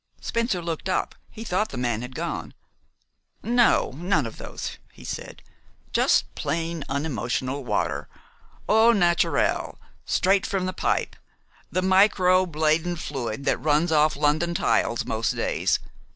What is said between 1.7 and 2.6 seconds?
man had gone.